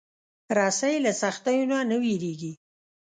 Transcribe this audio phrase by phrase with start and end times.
[0.57, 2.51] رسۍ له سختیو نه نه وېرېږي.